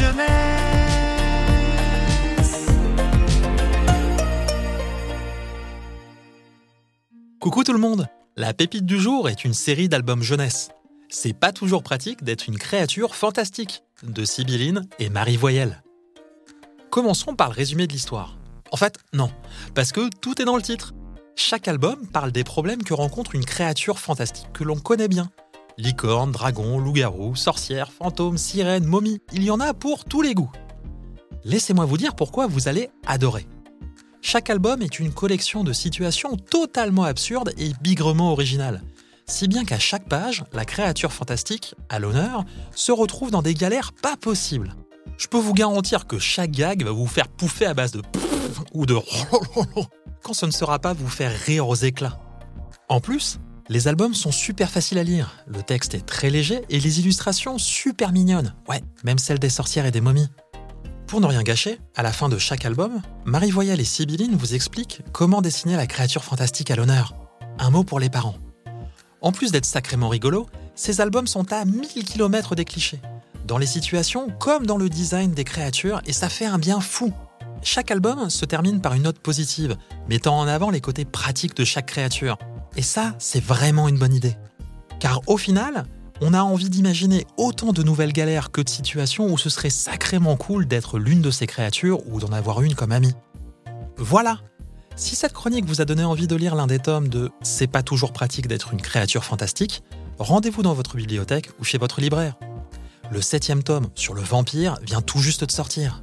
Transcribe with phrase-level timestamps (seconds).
[0.00, 0.26] jeunesse.
[7.40, 10.68] Coucou tout le monde La pépite du jour est une série d'albums jeunesse.
[11.08, 15.82] C'est pas toujours pratique d'être une créature fantastique, de Sibylline et Marie Voyelle.
[16.90, 18.38] Commençons par le résumé de l'histoire.
[18.72, 19.30] En fait, non,
[19.74, 20.92] parce que tout est dans le titre.
[21.36, 25.30] Chaque album parle des problèmes que rencontre une créature fantastique que l'on connaît bien.
[25.78, 30.50] Licorne, dragon, loup-garou, sorcière, fantôme, sirène, momie, il y en a pour tous les goûts.
[31.44, 33.46] Laissez-moi vous dire pourquoi vous allez adorer.
[34.22, 38.82] Chaque album est une collection de situations totalement absurdes et bigrement originales.
[39.26, 43.92] Si bien qu'à chaque page, la créature fantastique, à l'honneur, se retrouve dans des galères
[43.92, 44.74] pas possibles.
[45.18, 48.00] Je peux vous garantir que chaque gag va vous faire pouffer à base de
[48.72, 48.96] ou de
[50.22, 52.18] quand ce ne sera pas vous faire rire aux éclats.
[52.88, 56.78] En plus, les albums sont super faciles à lire, le texte est très léger et
[56.78, 58.54] les illustrations super mignonnes.
[58.68, 60.28] Ouais, même celles des sorcières et des momies.
[61.06, 64.54] Pour ne rien gâcher, à la fin de chaque album, Marie Voyelle et Sibylline vous
[64.54, 67.14] expliquent comment dessiner la créature fantastique à l'honneur.
[67.58, 68.36] Un mot pour les parents.
[69.20, 73.00] En plus d'être sacrément rigolo, ces albums sont à 1000 km des clichés,
[73.46, 77.12] dans les situations comme dans le design des créatures, et ça fait un bien fou.
[77.62, 79.76] Chaque album se termine par une note positive,
[80.08, 82.38] mettant en avant les côtés pratiques de chaque créature.
[82.76, 84.36] Et ça, c'est vraiment une bonne idée.
[85.00, 85.86] Car au final,
[86.20, 90.36] on a envie d'imaginer autant de nouvelles galères que de situations où ce serait sacrément
[90.36, 93.14] cool d'être l'une de ces créatures ou d'en avoir une comme amie.
[93.96, 94.40] Voilà
[94.94, 97.82] Si cette chronique vous a donné envie de lire l'un des tomes de C'est pas
[97.82, 99.82] toujours pratique d'être une créature fantastique,
[100.18, 102.36] rendez-vous dans votre bibliothèque ou chez votre libraire.
[103.10, 106.02] Le septième tome sur le vampire vient tout juste de sortir.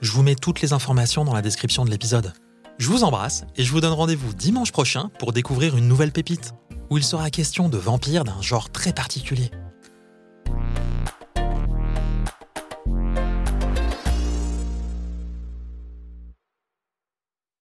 [0.00, 2.32] Je vous mets toutes les informations dans la description de l'épisode.
[2.82, 6.52] Je vous embrasse et je vous donne rendez-vous dimanche prochain pour découvrir une nouvelle pépite,
[6.90, 9.52] où il sera question de vampires d'un genre très particulier.